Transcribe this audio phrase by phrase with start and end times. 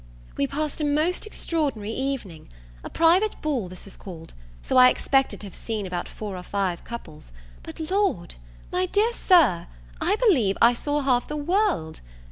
[0.35, 2.49] We passed a most extraordinary evening.
[2.83, 6.41] A private ball this was called, so I expected to have seen about four or
[6.41, 7.21] five couple;
[7.61, 8.33] but Lord!
[8.71, 9.67] my dear Sir,
[10.01, 11.99] I believe I saw half the world!